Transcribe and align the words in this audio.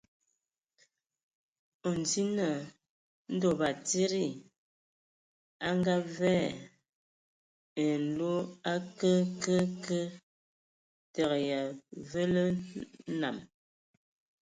O 1.87 1.89
ndzi 1.99 2.21
naa 2.37 2.59
ndɔ 3.33 3.49
batsidi 3.59 4.25
a 5.67 5.67
ngavaɛ 5.79 6.45
ai 7.81 7.93
loe 8.17 8.41
a 8.71 8.73
kɛɛ 8.97 9.19
kɛé 9.43 9.61
kɛɛ, 9.83 10.03
tǝgǝ 11.13 11.29
ai 11.37 11.47
avǝǝ 11.59 12.21
lǝ 12.33 12.43
nam. 13.19 13.37